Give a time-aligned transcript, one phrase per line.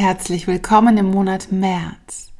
[0.00, 2.32] Herzlich willkommen im Monat März.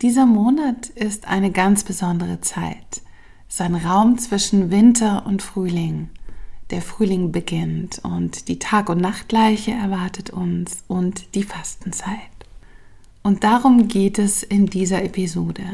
[0.00, 3.02] Dieser Monat ist eine ganz besondere Zeit.
[3.48, 6.10] Es ist ein Raum zwischen Winter und Frühling.
[6.70, 12.14] Der Frühling beginnt und die Tag- und Nachtgleiche erwartet uns und die Fastenzeit.
[13.24, 15.64] Und darum geht es in dieser Episode.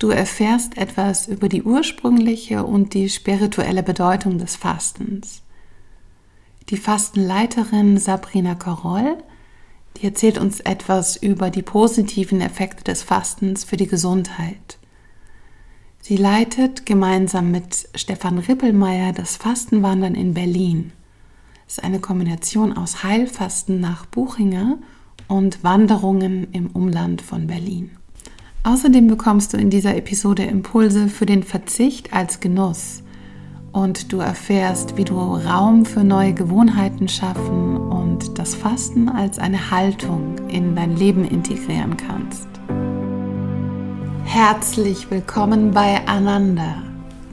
[0.00, 5.42] Du erfährst etwas über die ursprüngliche und die spirituelle Bedeutung des Fastens.
[6.70, 9.16] Die Fastenleiterin Sabrina Koroll
[9.96, 14.78] die erzählt uns etwas über die positiven Effekte des Fastens für die Gesundheit.
[16.00, 20.92] Sie leitet gemeinsam mit Stefan Rippelmeier das Fastenwandern in Berlin.
[21.66, 24.78] Es ist eine Kombination aus Heilfasten nach Buchinger
[25.28, 27.92] und Wanderungen im Umland von Berlin.
[28.64, 33.02] Außerdem bekommst du in dieser Episode Impulse für den Verzicht als Genuss
[33.74, 39.72] und du erfährst, wie du Raum für neue Gewohnheiten schaffen und das Fasten als eine
[39.72, 42.46] Haltung in dein Leben integrieren kannst.
[44.24, 46.82] Herzlich willkommen bei Ananda.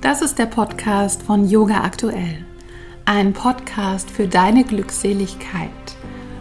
[0.02, 2.44] Das ist der Podcast von Yoga Aktuell.
[3.06, 5.70] Ein Podcast für deine Glückseligkeit,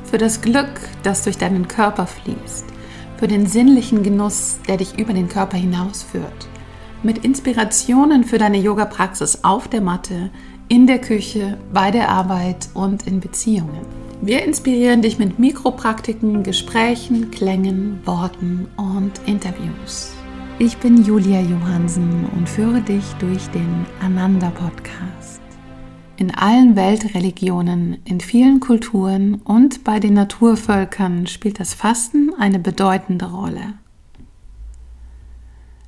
[0.05, 2.65] für das Glück, das durch deinen Körper fließt,
[3.19, 6.50] für den sinnlichen Genuss, der dich über den Körper hinausführt
[7.03, 10.31] mit Inspirationen für deine Yoga-Praxis auf der Matte,
[10.69, 13.87] in der Küche, bei der Arbeit und in Beziehungen.
[14.23, 20.13] Wir inspirieren dich mit Mikropraktiken, Gesprächen, Klängen, Worten und Interviews.
[20.59, 25.41] Ich bin Julia Johansen und führe dich durch den Ananda Podcast.
[26.19, 33.33] In allen Weltreligionen, in vielen Kulturen und bei den Naturvölkern spielt das Fasten eine bedeutende
[33.33, 33.80] Rolle.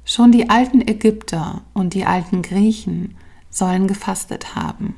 [0.04, 3.14] Schon die alten Ägypter und die alten Griechen
[3.50, 4.96] sollen gefastet haben.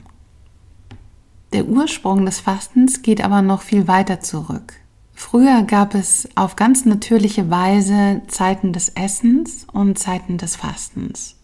[1.53, 4.75] Der Ursprung des Fastens geht aber noch viel weiter zurück.
[5.13, 11.37] Früher gab es auf ganz natürliche Weise Zeiten des Essens und Zeiten des Fastens.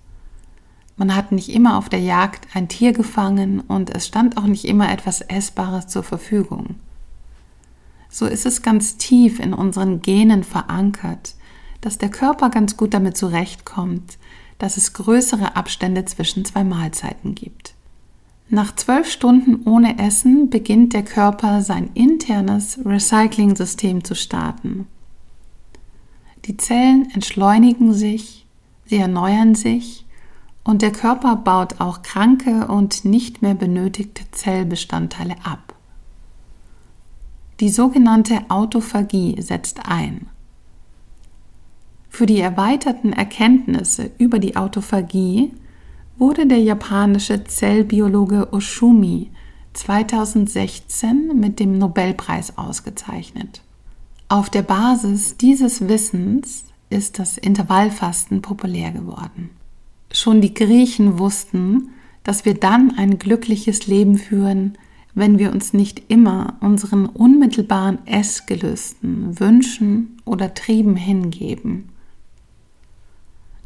[0.97, 4.65] Man hat nicht immer auf der Jagd ein Tier gefangen und es stand auch nicht
[4.65, 6.75] immer etwas Essbares zur Verfügung.
[8.11, 11.37] So ist es ganz tief in unseren Genen verankert,
[11.81, 14.19] dass der Körper ganz gut damit zurechtkommt,
[14.59, 17.75] dass es größere Abstände zwischen zwei Mahlzeiten gibt.
[18.49, 24.87] Nach zwölf Stunden ohne Essen beginnt der Körper sein internes Recycling-System zu starten.
[26.47, 28.47] Die Zellen entschleunigen sich,
[28.87, 30.05] sie erneuern sich
[30.65, 35.75] und der Körper baut auch kranke und nicht mehr benötigte Zellbestandteile ab.
[37.61, 40.29] Die sogenannte Autophagie setzt ein.
[42.21, 45.53] Für die erweiterten Erkenntnisse über die Autophagie
[46.19, 49.31] wurde der japanische Zellbiologe Oshumi
[49.73, 53.63] 2016 mit dem Nobelpreis ausgezeichnet.
[54.29, 59.49] Auf der Basis dieses Wissens ist das Intervallfasten populär geworden.
[60.13, 61.89] Schon die Griechen wussten,
[62.23, 64.77] dass wir dann ein glückliches Leben führen,
[65.15, 71.90] wenn wir uns nicht immer unseren unmittelbaren Essgelüsten, Wünschen oder Trieben hingeben.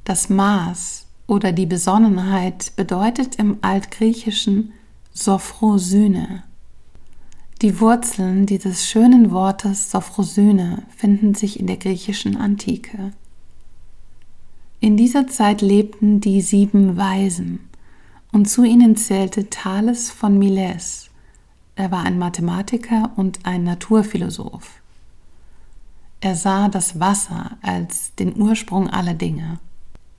[0.04, 4.74] Das Maß oder die Besonnenheit bedeutet im Altgriechischen
[5.14, 6.42] Sophrosyne.
[7.62, 13.12] Die Wurzeln dieses schönen Wortes Sophrosyne finden sich in der griechischen Antike.
[14.80, 17.60] In dieser Zeit lebten die sieben Weisen
[18.30, 21.08] und zu ihnen zählte Thales von Miles.
[21.76, 24.82] Er war ein Mathematiker und ein Naturphilosoph.
[26.20, 29.58] Er sah das Wasser als den Ursprung aller Dinge.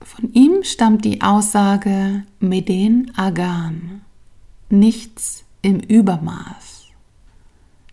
[0.06, 4.02] Von ihm stammt die Aussage Meden Agan,
[4.70, 6.84] nichts im Übermaß.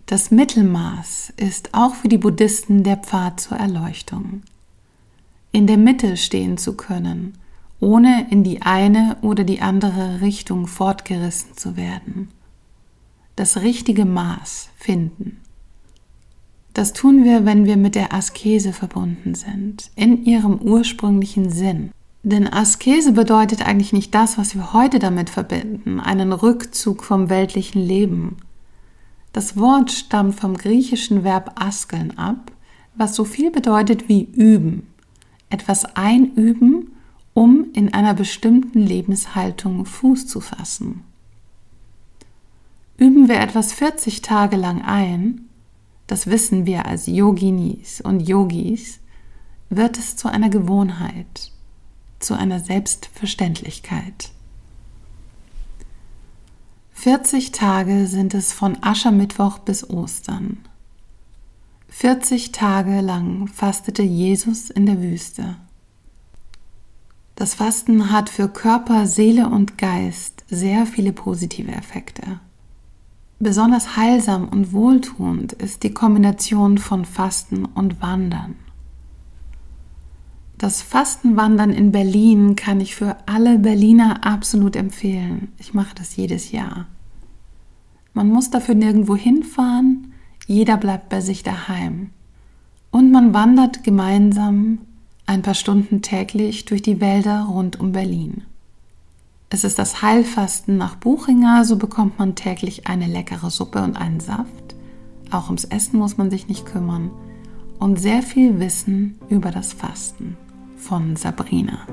[0.06, 4.44] Das Mittelmaß ist auch für die Buddhisten der Pfad zur Erleuchtung.
[5.52, 7.34] In der Mitte stehen zu können,
[7.80, 12.30] ohne in die eine oder die andere Richtung fortgerissen zu werden.
[13.36, 15.42] Das richtige Maß finden.
[16.76, 21.92] Das tun wir, wenn wir mit der Askese verbunden sind, in ihrem ursprünglichen Sinn.
[22.26, 27.82] Denn Askese bedeutet eigentlich nicht das, was wir heute damit verbinden, einen Rückzug vom weltlichen
[27.82, 28.38] Leben.
[29.34, 32.54] Das Wort stammt vom griechischen Verb askeln ab,
[32.96, 34.88] was so viel bedeutet wie üben,
[35.50, 36.94] etwas einüben,
[37.34, 41.04] um in einer bestimmten Lebenshaltung Fuß zu fassen.
[42.96, 45.50] Üben wir etwas 40 Tage lang ein,
[46.08, 49.00] das wissen wir als Yoginis und Yogis,
[49.70, 51.53] wird es zu einer Gewohnheit
[52.24, 54.32] zu einer Selbstverständlichkeit.
[56.94, 60.60] 40 Tage sind es von Aschermittwoch bis Ostern.
[61.90, 65.58] 40 Tage lang fastete Jesus in der Wüste.
[67.36, 72.40] Das Fasten hat für Körper, Seele und Geist sehr viele positive Effekte.
[73.40, 78.56] Besonders heilsam und wohltuend ist die Kombination von Fasten und Wandern.
[80.64, 85.52] Das Fastenwandern in Berlin kann ich für alle Berliner absolut empfehlen.
[85.58, 86.86] Ich mache das jedes Jahr.
[88.14, 90.14] Man muss dafür nirgendwo hinfahren,
[90.48, 92.12] jeder bleibt bei sich daheim.
[92.92, 94.78] Und man wandert gemeinsam
[95.26, 98.44] ein paar Stunden täglich durch die Wälder rund um Berlin.
[99.50, 104.22] Es ist das Heilfasten nach Buchinger, so bekommt man täglich eine leckere Suppe und einen
[104.22, 104.76] Saft.
[105.30, 107.12] Auch ums Essen muss man sich nicht kümmern.
[107.80, 110.38] Und sehr viel Wissen über das Fasten
[110.84, 111.88] von Sabrina.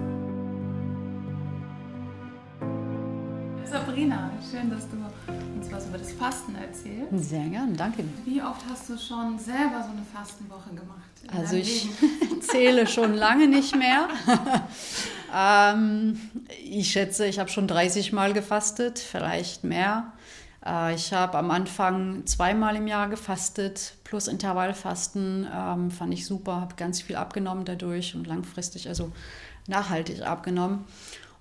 [3.65, 4.97] Sabrina, schön, dass du
[5.57, 7.31] uns was über das Fasten erzählst.
[7.31, 8.03] Sehr gern, danke.
[8.25, 10.99] Wie oft hast du schon selber so eine Fastenwoche gemacht?
[11.33, 11.89] Also ich
[12.41, 14.09] zähle schon lange nicht mehr.
[15.37, 16.19] ähm,
[16.65, 20.13] ich schätze, ich habe schon 30 Mal gefastet, vielleicht mehr.
[20.65, 25.47] Äh, ich habe am Anfang zweimal im Jahr gefastet, plus Intervallfasten.
[25.55, 29.13] Ähm, fand ich super, habe ganz viel abgenommen dadurch und langfristig, also
[29.67, 30.85] nachhaltig abgenommen.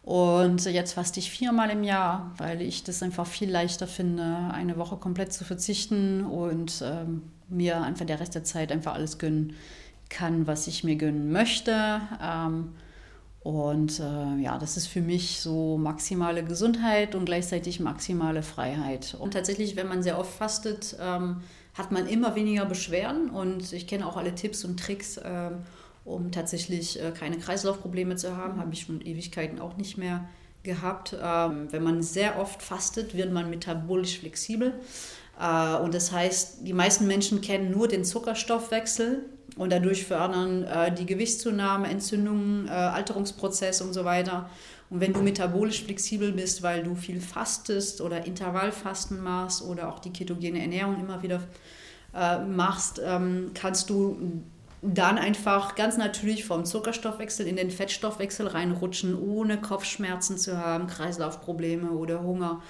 [0.04, 4.77] Und jetzt faste ich viermal im Jahr, weil ich das einfach viel leichter finde, eine
[4.77, 9.54] Woche komplett zu verzichten und ähm, mir einfach der Rest der Zeit einfach alles gönnen
[10.10, 12.01] kann, was ich mir gönnen möchte.
[12.24, 12.69] Ähm,
[13.41, 19.15] und äh, ja, das ist für mich so maximale Gesundheit und gleichzeitig maximale Freiheit.
[19.18, 21.41] Und tatsächlich, wenn man sehr oft fastet, ähm,
[21.74, 23.30] hat man immer weniger Beschwerden.
[23.30, 25.59] Und ich kenne auch alle Tipps und Tricks, ähm,
[26.03, 28.59] um tatsächlich äh, keine Kreislaufprobleme zu haben.
[28.59, 30.27] Habe ich schon Ewigkeiten auch nicht mehr
[30.63, 31.15] gehabt.
[31.21, 34.74] Ähm, wenn man sehr oft fastet, wird man metabolisch flexibel.
[35.39, 40.92] Äh, und das heißt, die meisten Menschen kennen nur den Zuckerstoffwechsel und dadurch fördern äh,
[40.92, 44.50] die Gewichtszunahme, Entzündungen, äh, Alterungsprozess und so weiter.
[44.90, 50.00] Und wenn du metabolisch flexibel bist, weil du viel fastest oder Intervallfasten machst oder auch
[50.00, 51.42] die ketogene Ernährung immer wieder
[52.16, 54.42] äh, machst, ähm, kannst du
[54.82, 61.92] dann einfach ganz natürlich vom Zuckerstoffwechsel in den Fettstoffwechsel reinrutschen, ohne Kopfschmerzen zu haben, Kreislaufprobleme
[61.92, 62.62] oder Hunger.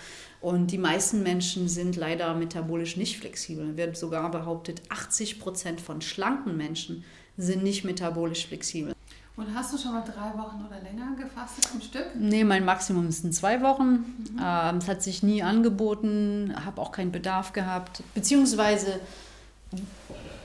[0.41, 3.75] Und die meisten Menschen sind leider metabolisch nicht flexibel.
[3.75, 7.03] Wird sogar behauptet, 80 Prozent von schlanken Menschen
[7.37, 8.93] sind nicht metabolisch flexibel.
[9.35, 12.07] Und hast du schon mal drei Wochen oder länger gefastet am Stück?
[12.15, 13.91] Nee, mein Maximum sind zwei Wochen.
[13.91, 14.39] Mhm.
[14.43, 18.03] Ähm, es hat sich nie angeboten, habe auch keinen Bedarf gehabt.
[18.13, 18.99] Beziehungsweise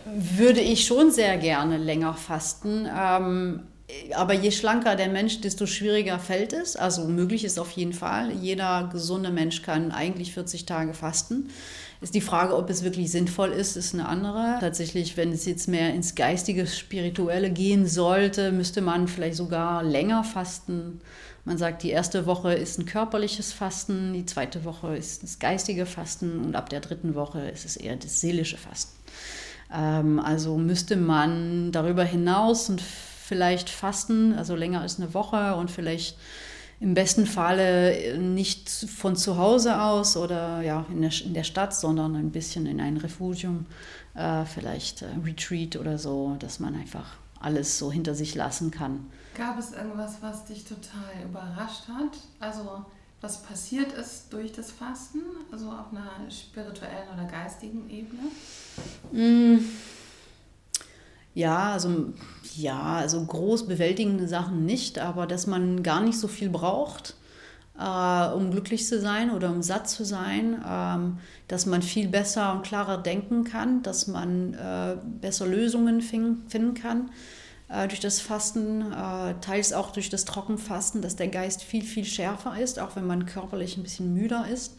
[0.07, 2.89] würde ich schon sehr gerne länger fasten.
[2.97, 3.65] Ähm,
[4.15, 6.77] aber je schlanker der Mensch, desto schwieriger fällt es.
[6.77, 8.33] Also möglich ist auf jeden Fall.
[8.33, 11.51] Jeder gesunde Mensch kann eigentlich 40 Tage fasten.
[12.01, 14.59] Ist die Frage, ob es wirklich sinnvoll ist, ist eine andere.
[14.61, 20.23] Tatsächlich, wenn es jetzt mehr ins geistige, spirituelle gehen sollte, müsste man vielleicht sogar länger
[20.23, 21.01] fasten.
[21.47, 25.87] Man sagt, die erste Woche ist ein körperliches Fasten, die zweite Woche ist das geistige
[25.87, 28.93] Fasten und ab der dritten Woche ist es eher das seelische Fasten.
[29.73, 32.83] Ähm, also müsste man darüber hinaus und
[33.27, 36.19] vielleicht fasten, also länger als eine Woche und vielleicht
[36.81, 41.75] im besten Falle nicht von zu Hause aus oder ja, in, der, in der Stadt,
[41.75, 43.65] sondern ein bisschen in ein Refugium,
[44.15, 49.07] äh, vielleicht äh, Retreat oder so, dass man einfach alles so hinter sich lassen kann.
[49.35, 52.19] Gab es irgendwas, was dich total überrascht hat?
[52.41, 52.85] Also
[53.23, 58.21] was passiert ist durch das Fasten, also auf einer spirituellen oder geistigen Ebene?
[59.13, 59.65] Mm.
[61.35, 62.13] Ja, also
[62.57, 67.15] ja, also groß bewältigende Sachen nicht, aber dass man gar nicht so viel braucht,
[67.79, 71.19] äh, um glücklich zu sein oder um satt zu sein, ähm,
[71.49, 77.11] dass man viel besser und klarer denken kann, dass man äh, besser Lösungen finden kann
[77.69, 82.05] äh, durch das Fasten, äh, teils auch durch das Trockenfasten, dass der Geist viel, viel
[82.05, 84.77] schärfer ist, auch wenn man körperlich ein bisschen müder ist,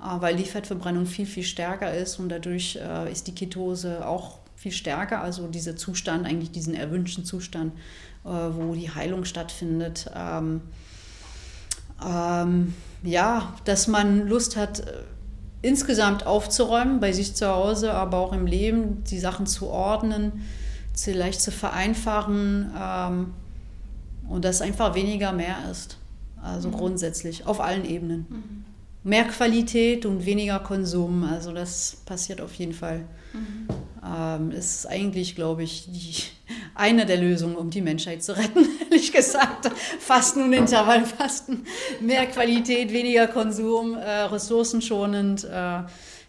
[0.00, 4.41] äh, weil die Fettverbrennung viel, viel stärker ist und dadurch äh, ist die Ketose auch
[4.62, 7.72] viel stärker, also dieser Zustand, eigentlich diesen erwünschten Zustand,
[8.24, 10.08] äh, wo die Heilung stattfindet.
[10.14, 10.60] Ähm,
[12.04, 14.92] ähm, ja, dass man Lust hat, äh,
[15.62, 20.44] insgesamt aufzuräumen, bei sich zu Hause, aber auch im Leben, die Sachen zu ordnen,
[20.94, 23.34] vielleicht zu vereinfachen ähm,
[24.28, 25.98] und dass einfach weniger mehr ist.
[26.40, 26.74] Also mhm.
[26.74, 28.26] grundsätzlich, auf allen Ebenen.
[28.28, 28.64] Mhm.
[29.02, 33.00] Mehr Qualität und weniger Konsum, also das passiert auf jeden Fall.
[33.32, 33.66] Mhm.
[34.04, 36.14] Ähm, ist eigentlich, glaube ich, die,
[36.74, 39.70] eine der Lösungen, um die Menschheit zu retten, ehrlich gesagt.
[40.00, 41.66] Fasten und Intervallfasten.
[42.00, 45.44] Mehr Qualität, weniger Konsum, äh, ressourcenschonend.
[45.44, 45.82] Äh,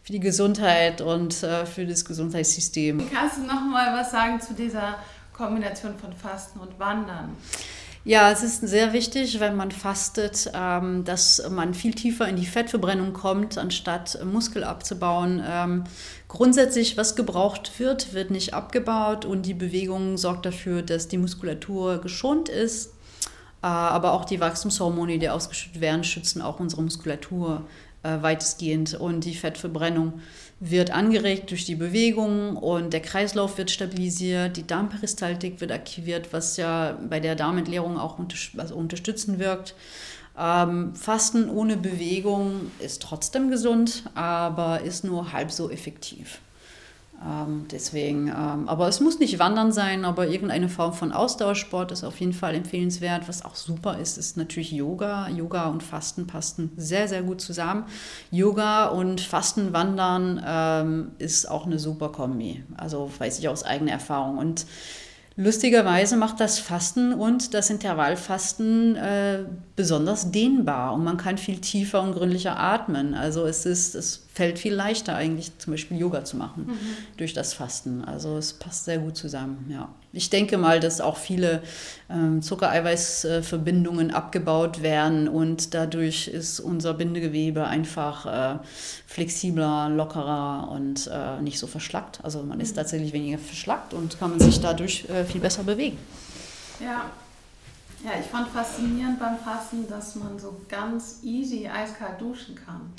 [0.03, 3.09] für die Gesundheit und äh, für das Gesundheitssystem.
[3.09, 4.97] Kannst du noch mal was sagen zu dieser
[5.31, 7.37] Kombination von Fasten und Wandern?
[8.05, 12.45] Ja, es ist sehr wichtig, wenn man fastet, ähm, dass man viel tiefer in die
[12.45, 15.41] Fettverbrennung kommt, anstatt Muskel abzubauen.
[15.47, 15.85] Ähm,
[16.27, 22.01] grundsätzlich, was gebraucht wird, wird nicht abgebaut und die Bewegung sorgt dafür, dass die Muskulatur
[22.01, 22.87] geschont ist.
[23.61, 27.63] Äh, aber auch die Wachstumshormone, die ausgeschüttet werden, schützen auch unsere Muskulatur
[28.03, 30.21] weitestgehend und die Fettverbrennung
[30.59, 36.57] wird angeregt durch die Bewegung und der Kreislauf wird stabilisiert, die Darmperistaltik wird aktiviert, was
[36.57, 39.75] ja bei der Darmentleerung auch unter, also unterstützend wirkt.
[40.37, 46.39] Ähm, Fasten ohne Bewegung ist trotzdem gesund, aber ist nur halb so effektiv.
[47.25, 52.03] Ähm, deswegen, ähm, aber es muss nicht Wandern sein, aber irgendeine Form von Ausdauersport ist
[52.03, 53.27] auf jeden Fall empfehlenswert.
[53.27, 55.29] Was auch super ist, ist natürlich Yoga.
[55.29, 57.85] Yoga und Fasten passen sehr, sehr gut zusammen.
[58.31, 62.63] Yoga und Fastenwandern ähm, ist auch eine super Kombi.
[62.75, 64.37] Also weiß ich aus eigener Erfahrung.
[64.37, 64.65] Und
[65.35, 69.39] Lustigerweise macht das Fasten und das Intervallfasten äh,
[69.75, 73.15] besonders dehnbar und man kann viel tiefer und gründlicher atmen.
[73.15, 76.77] Also es ist, es fällt viel leichter eigentlich zum Beispiel Yoga zu machen mhm.
[77.17, 78.03] durch das Fasten.
[78.03, 79.89] Also es passt sehr gut zusammen, ja.
[80.15, 81.63] Ich denke mal, dass auch viele
[82.07, 88.59] ähm, Zuckereiweißverbindungen abgebaut werden und dadurch ist unser Bindegewebe einfach äh,
[89.07, 92.19] flexibler, lockerer und äh, nicht so verschlackt.
[92.23, 92.75] Also man ist mhm.
[92.75, 95.97] tatsächlich weniger verschlackt und kann man sich dadurch äh, viel besser bewegen.
[96.79, 97.05] Ja.
[98.03, 102.91] Ja, ich fand faszinierend beim Fasten, dass man so ganz easy eiskalt duschen kann.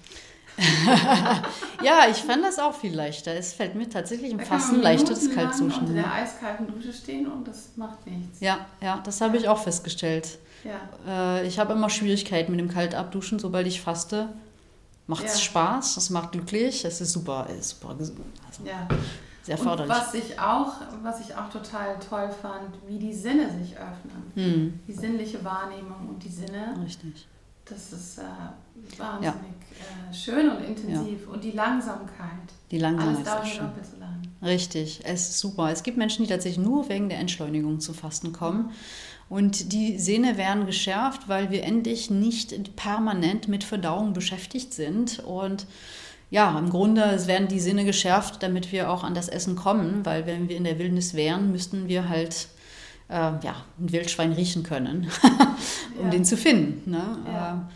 [1.82, 3.32] ja, ich fand das auch viel leichter.
[3.34, 7.26] Es fällt mir tatsächlich im Fasten leichter, das kalt zu unter der eiskalten Dusche stehen
[7.26, 8.40] und das macht nichts.
[8.40, 10.38] Ja, ja, das habe ich auch festgestellt.
[10.64, 11.38] Ja.
[11.38, 14.28] Äh, ich habe immer Schwierigkeiten mit dem Kaltabduschen, sobald ich faste.
[15.06, 15.40] Macht es ja.
[15.40, 18.20] Spaß, es macht glücklich, es ist super, es ist super gesund.
[18.46, 18.88] Also ja.
[19.42, 19.94] Sehr förderlich.
[19.94, 24.32] Und was ich, auch, was ich auch total toll fand, wie die Sinne sich öffnen.
[24.34, 24.80] Hm.
[24.88, 26.74] Die sinnliche Wahrnehmung und die Sinne.
[26.82, 27.26] Richtig.
[27.66, 28.22] Das ist äh,
[28.98, 30.10] wahnsinnig ja.
[30.10, 31.26] äh, schön und intensiv.
[31.26, 31.32] Ja.
[31.32, 32.28] Und die Langsamkeit.
[32.70, 33.26] Die Langsamkeit.
[33.26, 34.22] Alles dauert doppelt so lang.
[34.42, 35.70] Richtig, es ist super.
[35.70, 38.70] Es gibt Menschen, die tatsächlich nur wegen der Entschleunigung zu Fasten kommen.
[39.30, 45.20] Und die Sehne werden geschärft, weil wir endlich nicht permanent mit Verdauung beschäftigt sind.
[45.20, 45.66] Und
[46.30, 50.26] ja, im Grunde werden die Sinne geschärft, damit wir auch an das Essen kommen, weil
[50.26, 52.48] wenn wir in der Wildnis wären, müssten wir halt
[53.08, 55.10] äh, ja, ein Wildschwein riechen können,
[55.98, 56.10] um ja.
[56.10, 56.90] den zu finden.
[56.90, 57.18] Ne?
[57.26, 57.54] Ja.
[57.54, 57.72] Äh,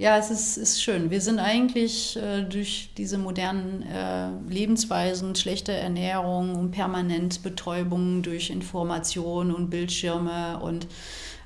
[0.00, 1.10] ja, es ist, ist schön.
[1.10, 8.50] Wir sind eigentlich äh, durch diese modernen äh, Lebensweisen, schlechte Ernährung und permanent Betäubung durch
[8.50, 10.86] Information und Bildschirme und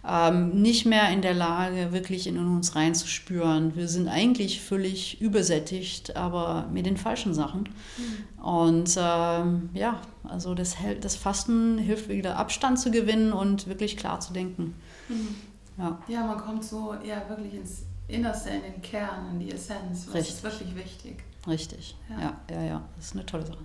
[0.06, 3.76] ähm, nicht mehr in der Lage, wirklich in uns reinzuspüren.
[3.76, 7.68] Wir sind eigentlich völlig übersättigt, aber mit den falschen Sachen.
[7.96, 8.44] Mhm.
[8.44, 14.18] Und ähm, ja, also das, das Fasten hilft wieder Abstand zu gewinnen und wirklich klar
[14.20, 14.74] zu denken.
[15.08, 15.36] Mhm.
[15.78, 15.98] Ja.
[16.08, 20.06] ja, man kommt so ja wirklich ins Innerste, in den Kern, in die Essenz.
[20.06, 20.34] Das Richtig.
[20.34, 21.24] ist wirklich wichtig.
[21.46, 22.20] Richtig, ja.
[22.20, 22.82] ja, ja, ja.
[22.96, 23.58] Das ist eine tolle Sache.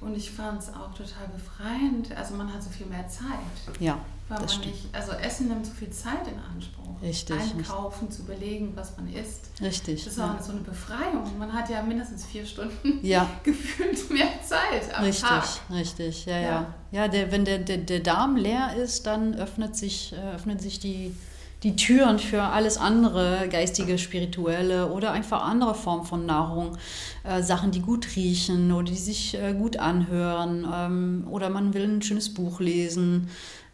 [0.00, 2.14] Und ich fand es auch total befreiend.
[2.16, 3.80] Also man hat so viel mehr Zeit.
[3.80, 3.98] Ja.
[4.28, 4.66] Weil man stimmt.
[4.66, 7.00] nicht, also Essen nimmt so viel Zeit in Anspruch.
[7.00, 7.36] Richtig.
[7.36, 8.16] Einkaufen, richtig.
[8.16, 9.50] zu überlegen, was man isst.
[9.60, 10.04] Richtig.
[10.04, 10.42] Das ist auch ja.
[10.42, 11.38] so eine Befreiung.
[11.38, 13.28] Man hat ja mindestens vier Stunden ja.
[13.44, 15.44] gefühlt mehr Zeit am richtig, Tag.
[15.70, 16.48] Richtig, ja, ja.
[16.50, 20.60] Ja, ja der, wenn der, der, der Darm leer ist, dann öffnet sich, äh, öffnet
[20.60, 21.14] sich die,
[21.62, 26.76] die Türen für alles andere, geistige, spirituelle oder einfach andere Formen von Nahrung.
[27.22, 30.66] Äh, Sachen, die gut riechen oder die sich äh, gut anhören.
[30.72, 33.28] Ähm, oder man will ein schönes Buch lesen.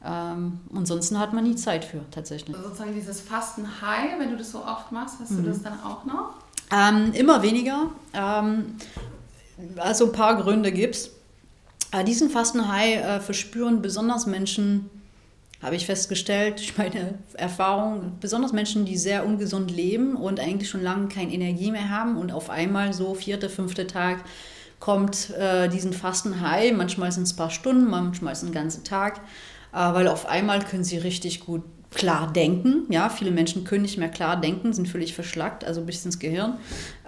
[0.04, 2.56] Ähm, ansonsten hat man nie Zeit für, tatsächlich.
[2.56, 5.44] Also sozusagen dieses Fasten-High, wenn du das so oft machst, hast mhm.
[5.44, 6.34] du das dann auch noch?
[6.72, 7.90] Ähm, immer weniger.
[8.12, 8.76] Ähm,
[9.76, 11.10] also ein paar Gründe gibt es.
[11.92, 14.90] Äh, diesen Fasten-High äh, verspüren besonders Menschen,
[15.62, 20.82] habe ich festgestellt, durch meine Erfahrung, besonders Menschen, die sehr ungesund leben und eigentlich schon
[20.82, 24.24] lange keine Energie mehr haben und auf einmal so vierter, fünfter Tag
[24.80, 26.72] kommt äh, diesen Fasten-High.
[26.72, 29.20] Manchmal sind es ein paar Stunden, manchmal ist es ein ganzer Tag.
[29.72, 31.62] Äh, weil auf einmal können sie richtig gut
[31.94, 32.86] klar denken.
[32.88, 36.54] Ja, viele Menschen können nicht mehr klar denken, sind völlig verschlackt, also bis ins Gehirn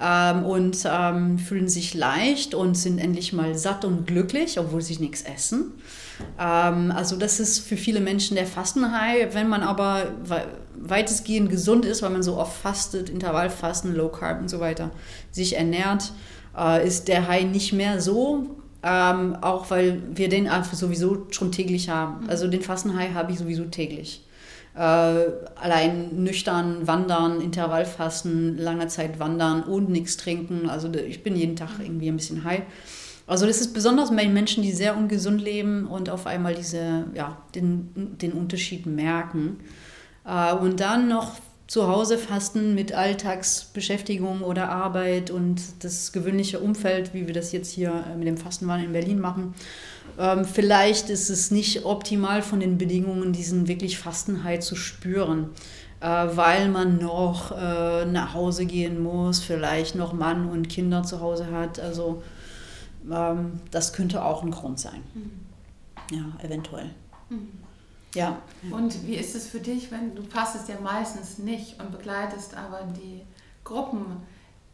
[0.00, 4.98] ähm, und ähm, fühlen sich leicht und sind endlich mal satt und glücklich, obwohl sie
[4.98, 5.72] nichts essen.
[6.38, 9.32] Ähm, also das ist für viele Menschen der Fastenhigh.
[9.32, 10.08] Wenn man aber
[10.76, 14.90] weitestgehend gesund ist, weil man so oft fastet, Intervallfasten, Low Carb und so weiter,
[15.30, 16.12] sich ernährt,
[16.56, 21.50] äh, ist der High nicht mehr so ähm, auch weil wir den einfach sowieso schon
[21.50, 22.24] täglich haben.
[22.24, 22.30] Mhm.
[22.30, 24.22] Also den Fastenhai habe ich sowieso täglich.
[24.76, 30.68] Äh, allein nüchtern wandern, Intervallfasten, lange Zeit wandern und nichts trinken.
[30.68, 32.62] Also ich bin jeden Tag irgendwie ein bisschen high.
[33.26, 37.38] Also das ist besonders bei Menschen, die sehr ungesund leben und auf einmal diese, ja,
[37.54, 39.60] den, den Unterschied merken.
[40.26, 41.36] Äh, und dann noch
[41.66, 47.70] zu Hause fasten mit Alltagsbeschäftigung oder Arbeit und das gewöhnliche Umfeld, wie wir das jetzt
[47.70, 49.54] hier äh, mit dem Fastenwahn in Berlin machen.
[50.18, 55.50] Ähm, vielleicht ist es nicht optimal von den Bedingungen, diesen wirklich Fastenheit zu spüren,
[56.00, 61.20] äh, weil man noch äh, nach Hause gehen muss, vielleicht noch Mann und Kinder zu
[61.20, 61.80] Hause hat.
[61.80, 62.22] Also
[63.10, 65.02] ähm, das könnte auch ein Grund sein.
[65.14, 66.16] Mhm.
[66.16, 66.90] Ja, eventuell.
[67.30, 67.63] Mhm.
[68.14, 68.38] Ja.
[68.70, 72.86] Und wie ist es für dich, wenn du fastest ja meistens nicht und begleitest aber
[72.96, 73.22] die
[73.64, 74.04] Gruppen?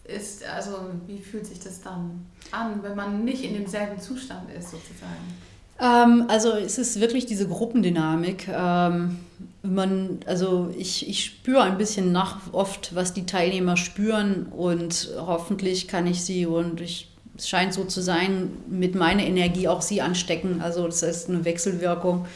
[0.05, 0.73] Ist, also
[1.07, 5.35] wie fühlt sich das dann an, wenn man nicht in demselben Zustand ist sozusagen?
[5.81, 8.49] Ähm, also es ist wirklich diese Gruppendynamik.
[8.49, 9.21] Ähm,
[9.63, 15.87] man, also ich, ich spüre ein bisschen nach oft, was die Teilnehmer spüren und hoffentlich
[15.87, 20.03] kann ich sie und ich es scheint so zu sein, mit meiner Energie auch sie
[20.03, 20.61] anstecken.
[20.61, 22.27] Also das ist eine Wechselwirkung.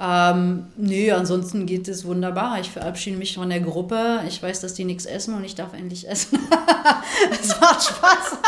[0.00, 2.58] Ähm, nö, ansonsten geht es wunderbar.
[2.60, 4.20] Ich verabschiede mich von der Gruppe.
[4.26, 6.38] Ich weiß, dass die nichts essen und ich darf endlich essen.
[7.30, 8.38] Es macht Spaß.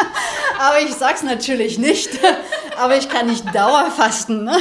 [0.58, 2.10] Aber ich sag's natürlich nicht.
[2.76, 4.44] Aber ich kann nicht dauerfasten.
[4.44, 4.56] Ne?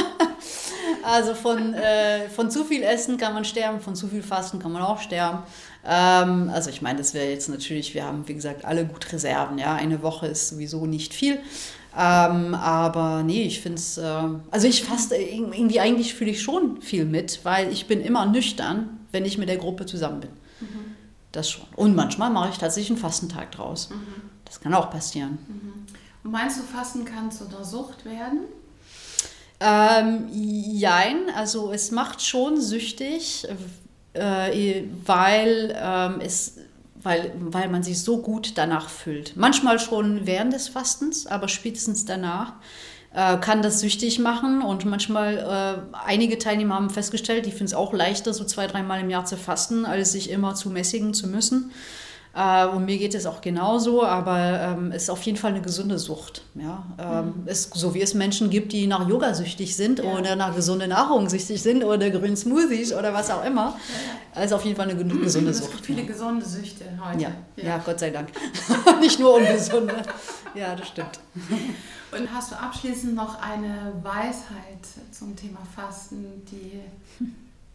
[1.02, 4.72] Also von, äh, von zu viel Essen kann man sterben, von zu viel Fasten kann
[4.72, 5.40] man auch sterben.
[5.86, 9.58] Ähm, also ich meine, das wäre jetzt natürlich, wir haben wie gesagt alle gut Reserven.
[9.58, 11.40] Ja, eine Woche ist sowieso nicht viel.
[11.96, 16.80] Ähm, aber nee, ich finde es, äh, also ich faste irgendwie, eigentlich fühle ich schon
[16.80, 20.30] viel mit, weil ich bin immer nüchtern, wenn ich mit der Gruppe zusammen bin.
[20.60, 20.96] Mhm.
[21.30, 21.66] Das schon.
[21.76, 23.90] Und manchmal mache ich tatsächlich einen Fastentag draus.
[23.90, 24.30] Mhm.
[24.44, 25.38] Das kann auch passieren.
[25.48, 25.86] Mhm.
[26.24, 28.40] Und meinst du, Fasten kann zu einer Sucht werden?
[29.60, 33.46] Ähm, jein, also es macht schon süchtig,
[34.14, 36.58] äh, weil ähm, es
[37.04, 39.36] weil, weil man sich so gut danach fühlt.
[39.36, 42.54] Manchmal schon während des Fastens, aber spätestens danach
[43.14, 44.62] äh, kann das süchtig machen.
[44.62, 49.00] Und manchmal, äh, einige Teilnehmer haben festgestellt, die finden es auch leichter, so zwei, dreimal
[49.00, 51.70] im Jahr zu fasten, als sich immer zu mäßigen zu müssen.
[52.34, 55.62] Äh, und mir geht es auch genauso, aber ähm, es ist auf jeden Fall eine
[55.62, 56.42] gesunde Sucht.
[56.54, 56.84] Ja?
[56.98, 57.42] Ähm, mhm.
[57.46, 60.16] es, so wie es Menschen gibt, die nach Yoga süchtig sind ja.
[60.16, 63.76] oder nach gesunder Nahrung süchtig sind oder grünen Smoothies oder was auch immer.
[64.34, 64.40] Ja.
[64.40, 65.68] Also auf jeden Fall eine gesunde es Sucht.
[65.68, 67.22] Es gibt viele gesunde Süchte heute.
[67.22, 67.64] Ja, ja.
[67.64, 68.30] ja Gott sei Dank.
[69.00, 69.94] Nicht nur ungesunde.
[70.56, 71.20] ja, das stimmt.
[72.18, 76.80] Und hast du abschließend noch eine Weisheit zum Thema Fasten, die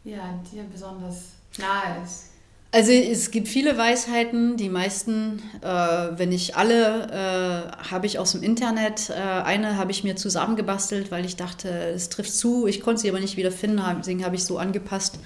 [0.10, 1.16] ja, dir besonders
[1.58, 2.39] nahe ist?
[2.72, 8.34] Also es gibt viele Weisheiten, die meisten, äh, wenn nicht alle, äh, habe ich aus
[8.34, 9.10] dem Internet.
[9.10, 12.68] Äh, eine habe ich mir zusammengebastelt, weil ich dachte, es trifft zu.
[12.68, 15.18] Ich konnte sie aber nicht wieder finden, deswegen habe ich so angepasst.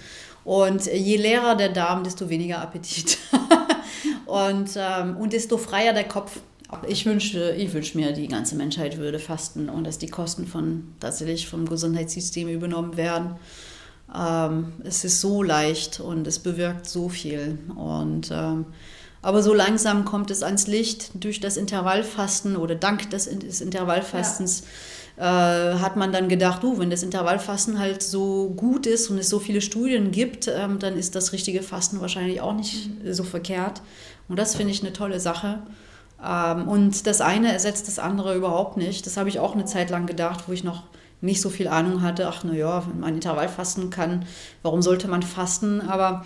[0.45, 3.17] Und je leerer der Darm, desto weniger Appetit.
[4.25, 6.39] und, ähm, und desto freier der Kopf.
[6.87, 10.95] Ich wünsche, ich wünsche mir, die ganze Menschheit würde fasten und dass die Kosten von
[10.99, 13.35] tatsächlich vom Gesundheitssystem übernommen werden.
[14.15, 17.57] Ähm, es ist so leicht und es bewirkt so viel.
[17.75, 18.65] Und, ähm,
[19.21, 24.61] aber so langsam kommt es ans Licht durch das Intervallfasten oder dank des, des Intervallfastens.
[24.61, 24.67] Ja.
[25.15, 29.29] Äh, hat man dann gedacht, du, wenn das Intervallfasten halt so gut ist und es
[29.29, 33.13] so viele Studien gibt, ähm, dann ist das richtige Fasten wahrscheinlich auch nicht mhm.
[33.13, 33.81] so verkehrt.
[34.27, 35.59] Und das finde ich eine tolle Sache.
[36.23, 39.05] Ähm, und das eine ersetzt das andere überhaupt nicht.
[39.05, 40.83] Das habe ich auch eine Zeit lang gedacht, wo ich noch
[41.23, 44.25] nicht so viel Ahnung hatte, ach naja, wenn man Intervall fasten kann,
[44.61, 45.81] warum sollte man fasten?
[45.81, 46.25] Aber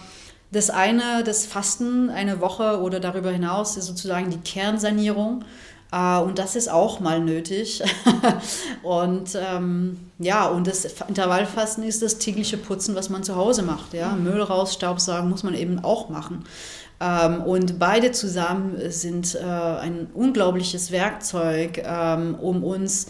[0.51, 5.45] das eine, das Fasten eine Woche oder darüber hinaus ist sozusagen die Kernsanierung.
[5.89, 7.81] Uh, und das ist auch mal nötig.
[8.83, 13.93] und ähm, ja, und das Intervallfasten ist das tägliche Putzen, was man zu Hause macht.
[13.93, 14.10] Ja?
[14.10, 14.23] Mhm.
[14.23, 16.43] Müll raus, Staubsaugen muss man eben auch machen.
[16.99, 23.07] Ähm, und beide zusammen sind äh, ein unglaubliches Werkzeug, ähm, um uns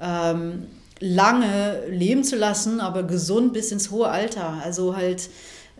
[0.00, 0.68] ähm,
[1.00, 4.60] lange leben zu lassen, aber gesund bis ins hohe Alter.
[4.62, 5.30] Also halt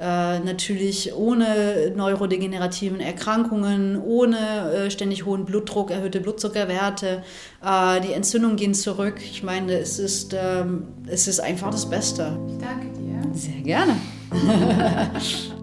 [0.01, 7.23] äh, natürlich ohne neurodegenerativen Erkrankungen, ohne äh, ständig hohen Blutdruck, erhöhte Blutzuckerwerte.
[7.63, 9.21] Äh, die Entzündungen gehen zurück.
[9.23, 12.39] Ich meine, es ist, ähm, es ist einfach das Beste.
[12.49, 13.21] Ich danke dir.
[13.35, 13.97] Sehr gerne.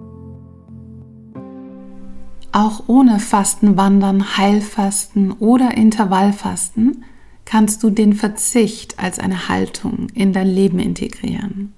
[2.51, 7.03] Auch ohne Fastenwandern, Heilfasten oder Intervallfasten
[7.47, 11.71] kannst du den Verzicht als eine Haltung in dein Leben integrieren.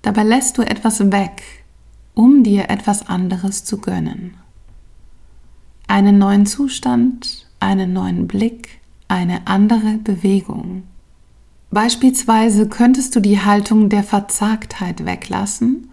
[0.00, 1.42] Dabei lässt du etwas weg,
[2.14, 4.38] um dir etwas anderes zu gönnen.
[5.86, 10.84] Einen neuen Zustand, einen neuen Blick, eine andere Bewegung.
[11.70, 15.90] Beispielsweise könntest du die Haltung der Verzagtheit weglassen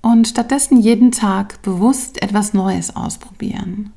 [0.00, 3.92] und stattdessen jeden Tag bewusst etwas Neues ausprobieren.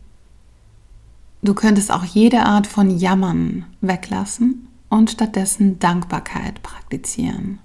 [1.45, 7.59] Du könntest auch jede Art von Jammern weglassen und stattdessen Dankbarkeit praktizieren.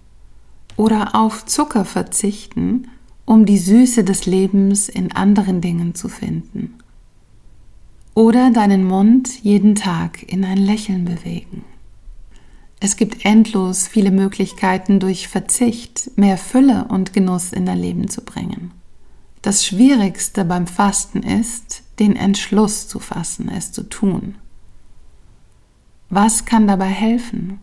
[0.77, 2.89] Oder auf Zucker verzichten,
[3.25, 6.75] um die Süße des Lebens in anderen Dingen zu finden.
[8.13, 11.65] Oder deinen Mund jeden Tag in ein Lächeln bewegen.
[12.81, 18.21] Es gibt endlos viele Möglichkeiten, durch Verzicht mehr Fülle und Genuss in dein Leben zu
[18.23, 18.73] bringen.
[19.43, 24.37] Das Schwierigste beim Fasten ist, den Entschluss zu fassen, es zu tun.
[26.11, 27.61] Was kann dabei helfen?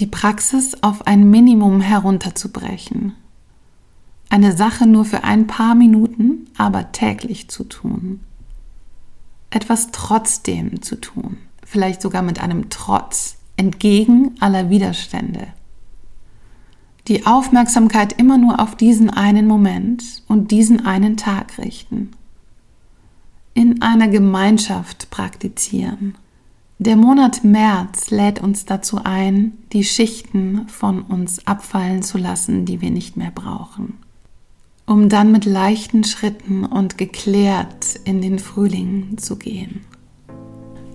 [0.00, 3.14] Die Praxis auf ein Minimum herunterzubrechen.
[4.28, 8.20] Eine Sache nur für ein paar Minuten, aber täglich zu tun.
[9.50, 15.46] Etwas trotzdem zu tun, vielleicht sogar mit einem Trotz, entgegen aller Widerstände.
[17.06, 22.12] Die Aufmerksamkeit immer nur auf diesen einen Moment und diesen einen Tag richten.
[23.52, 26.14] In einer Gemeinschaft praktizieren.
[26.78, 32.80] Der Monat März lädt uns dazu ein, die Schichten von uns abfallen zu lassen, die
[32.80, 33.98] wir nicht mehr brauchen,
[34.86, 39.82] um dann mit leichten Schritten und geklärt in den Frühling zu gehen.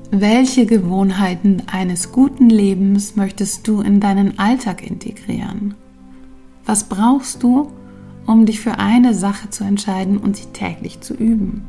[0.09, 5.75] Welche Gewohnheiten eines guten Lebens möchtest du in deinen Alltag integrieren?
[6.69, 7.71] Was brauchst du,
[8.27, 11.67] um dich für eine Sache zu entscheiden und sie täglich zu üben?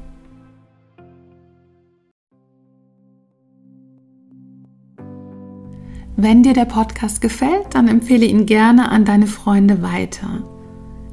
[6.19, 10.45] Wenn dir der Podcast gefällt, dann empfehle ihn gerne an deine Freunde weiter.